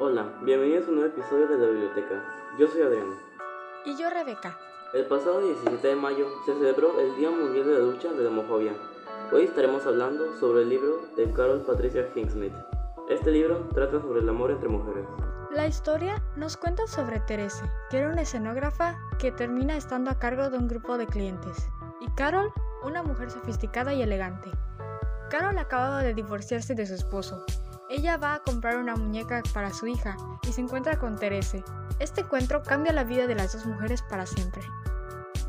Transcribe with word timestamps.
Hola, 0.00 0.26
bienvenidos 0.42 0.88
a 0.88 0.90
un 0.90 0.96
nuevo 0.96 1.12
episodio 1.12 1.46
de 1.46 1.56
la 1.56 1.66
biblioteca. 1.68 2.20
Yo 2.58 2.66
soy 2.66 2.82
Adriano. 2.82 3.14
Y 3.84 3.96
yo 3.96 4.10
Rebeca. 4.10 4.58
El 4.92 5.06
pasado 5.06 5.40
17 5.40 5.86
de 5.86 5.94
mayo 5.94 6.26
se 6.44 6.52
celebró 6.52 6.98
el 6.98 7.14
Día 7.14 7.30
Mundial 7.30 7.64
de 7.64 7.72
la 7.74 7.78
Lucha 7.78 8.12
de 8.12 8.24
la 8.24 8.30
Homofobia. 8.30 8.72
Hoy 9.32 9.44
estaremos 9.44 9.86
hablando 9.86 10.34
sobre 10.40 10.62
el 10.62 10.70
libro 10.70 11.00
de 11.16 11.30
Carol 11.30 11.60
Patricia 11.60 12.10
Hingsmith. 12.12 12.54
Este 13.08 13.30
libro 13.30 13.68
trata 13.72 14.00
sobre 14.00 14.20
el 14.20 14.28
amor 14.28 14.50
entre 14.50 14.68
mujeres. 14.68 15.06
La 15.52 15.68
historia 15.68 16.20
nos 16.34 16.56
cuenta 16.56 16.88
sobre 16.88 17.20
Teresa, 17.20 17.72
que 17.88 17.98
era 17.98 18.10
una 18.10 18.22
escenógrafa 18.22 18.98
que 19.20 19.30
termina 19.30 19.76
estando 19.76 20.10
a 20.10 20.18
cargo 20.18 20.50
de 20.50 20.58
un 20.58 20.66
grupo 20.66 20.98
de 20.98 21.06
clientes, 21.06 21.68
y 22.00 22.10
Carol, 22.16 22.52
una 22.82 23.04
mujer 23.04 23.30
sofisticada 23.30 23.94
y 23.94 24.02
elegante. 24.02 24.50
Carol 25.30 25.56
acababa 25.56 26.02
de 26.02 26.14
divorciarse 26.14 26.74
de 26.74 26.84
su 26.84 26.94
esposo. 26.94 27.44
Ella 27.90 28.16
va 28.16 28.34
a 28.34 28.42
comprar 28.42 28.78
una 28.78 28.96
muñeca 28.96 29.42
para 29.52 29.72
su 29.72 29.86
hija 29.86 30.16
y 30.48 30.52
se 30.52 30.62
encuentra 30.62 30.98
con 30.98 31.16
Teresa. 31.16 31.58
Este 31.98 32.22
encuentro 32.22 32.62
cambia 32.62 32.94
la 32.94 33.04
vida 33.04 33.26
de 33.26 33.34
las 33.34 33.52
dos 33.52 33.66
mujeres 33.66 34.02
para 34.02 34.24
siempre. 34.24 34.62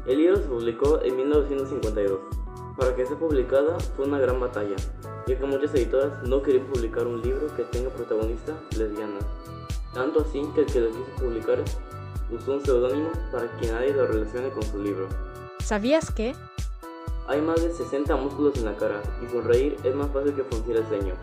El 0.05 0.17
libro 0.17 0.35
se 0.35 0.43
publicó 0.43 1.01
en 1.01 1.15
1952. 1.15 2.19
Para 2.77 2.93
que 2.93 3.05
sea 3.05 3.17
publicada 3.17 3.79
fue 3.95 4.05
una 4.05 4.19
gran 4.19 4.37
batalla, 4.41 4.75
ya 5.25 5.39
que 5.39 5.45
muchas 5.45 5.73
editoras 5.75 6.27
no 6.27 6.41
querían 6.41 6.67
publicar 6.67 7.07
un 7.07 7.21
libro 7.21 7.47
que 7.55 7.63
tenga 7.63 7.89
protagonista 7.89 8.53
lesbiana. 8.77 9.19
Tanto 9.93 10.19
así 10.19 10.43
que 10.53 10.61
el 10.61 10.65
que 10.67 10.81
lo 10.81 10.89
quiso 10.89 11.15
publicar 11.17 11.59
usó 12.29 12.55
un 12.55 12.65
seudónimo 12.65 13.11
para 13.31 13.49
que 13.57 13.71
nadie 13.71 13.93
lo 13.93 14.07
relacione 14.07 14.49
con 14.49 14.63
su 14.63 14.83
libro. 14.83 15.07
¿Sabías 15.59 16.11
que? 16.11 16.35
Hay 17.27 17.41
más 17.41 17.61
de 17.63 17.73
60 17.73 18.15
músculos 18.17 18.55
en 18.57 18.65
la 18.65 18.75
cara 18.75 19.01
y 19.23 19.27
sonreír 19.27 19.77
es 19.83 19.95
más 19.95 20.11
fácil 20.11 20.35
que 20.35 20.43
fruncir 20.43 20.77
el 20.77 20.85
ceño. 20.85 21.15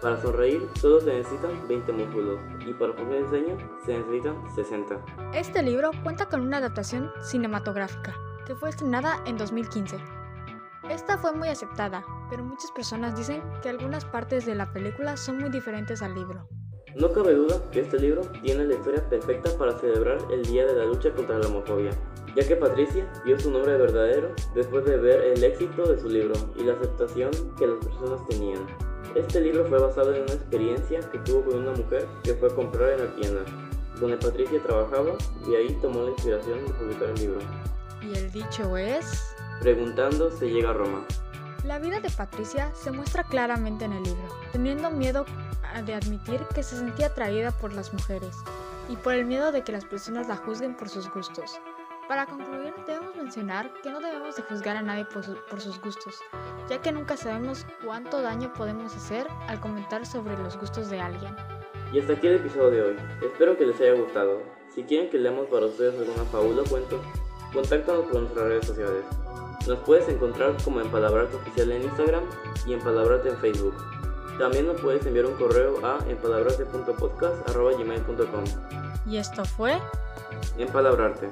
Para 0.00 0.20
sonreír 0.20 0.66
solo 0.80 1.00
se 1.00 1.12
necesitan 1.12 1.68
20 1.68 1.92
músculos 1.92 2.40
y 2.66 2.72
para 2.72 2.94
fruncir 2.94 3.16
el 3.16 3.28
ceño 3.28 3.56
se 3.84 3.98
necesitan 3.98 4.54
60. 4.54 4.98
Este 5.34 5.62
libro 5.62 5.90
cuenta 6.02 6.26
con 6.26 6.40
una 6.40 6.56
adaptación 6.56 7.10
cinematográfica 7.20 8.14
que 8.46 8.54
fue 8.54 8.70
estrenada 8.70 9.22
en 9.26 9.36
2015. 9.36 9.98
Esta 10.88 11.18
fue 11.18 11.32
muy 11.32 11.48
aceptada, 11.48 12.02
pero 12.30 12.42
muchas 12.42 12.70
personas 12.72 13.14
dicen 13.14 13.42
que 13.62 13.68
algunas 13.68 14.06
partes 14.06 14.46
de 14.46 14.54
la 14.54 14.72
película 14.72 15.18
son 15.18 15.38
muy 15.38 15.50
diferentes 15.50 16.00
al 16.00 16.14
libro. 16.14 16.48
No 16.96 17.12
cabe 17.12 17.34
duda 17.34 17.56
que 17.70 17.80
este 17.80 17.98
libro 17.98 18.22
tiene 18.42 18.64
la 18.64 18.74
historia 18.74 19.08
perfecta 19.08 19.50
para 19.58 19.78
celebrar 19.78 20.18
el 20.30 20.44
Día 20.44 20.66
de 20.66 20.74
la 20.74 20.84
Lucha 20.84 21.10
contra 21.12 21.38
la 21.38 21.46
Homofobia, 21.46 21.92
ya 22.34 22.46
que 22.46 22.56
Patricia 22.56 23.06
vio 23.24 23.38
su 23.38 23.50
nombre 23.50 23.76
verdadero 23.76 24.34
después 24.54 24.84
de 24.84 24.96
ver 24.96 25.20
el 25.22 25.44
éxito 25.44 25.86
de 25.86 26.00
su 26.00 26.08
libro 26.08 26.34
y 26.56 26.64
la 26.64 26.74
aceptación 26.74 27.30
que 27.58 27.66
las 27.66 27.84
personas 27.84 28.26
tenían. 28.28 28.66
Este 29.14 29.40
libro 29.40 29.66
fue 29.66 29.78
basado 29.78 30.14
en 30.14 30.22
una 30.22 30.32
experiencia 30.32 31.00
que 31.10 31.18
tuvo 31.18 31.44
con 31.44 31.58
una 31.58 31.72
mujer 31.72 32.06
que 32.22 32.34
fue 32.34 32.48
a 32.48 32.54
comprar 32.54 32.92
en 32.92 33.04
la 33.04 33.14
tienda, 33.16 33.40
donde 34.00 34.16
Patricia 34.16 34.62
trabajaba 34.62 35.12
y 35.46 35.54
ahí 35.54 35.78
tomó 35.82 36.02
la 36.02 36.10
inspiración 36.10 36.64
de 36.64 36.72
publicar 36.72 37.08
el 37.10 37.14
libro. 37.16 37.40
Y 38.00 38.16
el 38.16 38.32
dicho 38.32 38.76
es... 38.76 39.34
Preguntando 39.60 40.30
se 40.30 40.50
llega 40.50 40.70
a 40.70 40.72
Roma. 40.72 41.04
La 41.64 41.78
vida 41.78 42.00
de 42.00 42.10
Patricia 42.10 42.72
se 42.74 42.90
muestra 42.90 43.22
claramente 43.22 43.84
en 43.84 43.92
el 43.92 44.02
libro, 44.02 44.28
teniendo 44.50 44.90
miedo 44.90 45.24
de 45.84 45.94
admitir 45.94 46.40
que 46.54 46.62
se 46.62 46.76
sentía 46.76 47.06
atraída 47.06 47.50
por 47.52 47.72
las 47.72 47.92
mujeres 47.92 48.36
y 48.88 48.96
por 48.96 49.14
el 49.14 49.26
miedo 49.26 49.52
de 49.52 49.62
que 49.62 49.72
las 49.72 49.84
personas 49.84 50.26
la 50.26 50.36
juzguen 50.36 50.74
por 50.74 50.88
sus 50.88 51.08
gustos. 51.10 51.60
Para 52.12 52.26
concluir, 52.26 52.74
debemos 52.86 53.16
mencionar 53.16 53.72
que 53.82 53.90
no 53.90 53.98
debemos 53.98 54.36
de 54.36 54.42
juzgar 54.42 54.76
a 54.76 54.82
nadie 54.82 55.06
por, 55.06 55.24
por, 55.46 55.62
sus 55.62 55.80
gustos, 55.80 56.20
ya 56.68 56.78
que 56.78 56.92
nunca 56.92 57.16
sabemos 57.16 57.64
cuánto 57.82 58.20
daño 58.20 58.52
podemos 58.52 58.94
hacer 58.94 59.26
al 59.48 59.58
comentar 59.60 60.04
sobre 60.04 60.36
los 60.36 60.58
gustos 60.58 60.90
de 60.90 61.00
alguien. 61.00 61.34
Y 61.90 62.00
hasta 62.00 62.12
aquí 62.12 62.26
el 62.26 62.34
episodio 62.34 62.70
de 62.70 62.82
hoy. 62.82 62.96
Espero 63.22 63.56
que 63.56 63.64
les 63.64 63.80
haya 63.80 63.94
gustado. 63.94 64.42
Si 64.74 64.82
quieren 64.82 65.08
que 65.08 65.16
leamos 65.16 65.46
para 65.46 65.64
ustedes 65.64 65.98
alguna 65.98 66.24
fábula 66.24 66.60
o 66.60 66.66
cuento, 66.66 67.00
contáctanos 67.50 68.04
por 68.04 68.20
nuestras 68.20 68.46
redes 68.46 68.66
sociales. 68.66 69.06
Nos 69.66 69.78
puedes 69.78 70.06
encontrar 70.10 70.54
como 70.62 70.82
Empalabrarte 70.82 71.36
Oficial 71.36 71.72
en 71.72 71.84
Instagram 71.84 72.24
y 72.66 72.74
Empalabrarte 72.74 73.30
en 73.30 73.38
Facebook. 73.38 73.74
También 74.38 74.66
nos 74.66 74.78
puedes 74.82 75.06
enviar 75.06 75.24
un 75.24 75.36
correo 75.36 75.80
a 75.82 75.96
empalabrarte.podcast.gmail.com 76.10 78.44
Y 79.06 79.16
esto 79.16 79.46
fue... 79.46 79.78
Empalabrarte. 80.58 81.30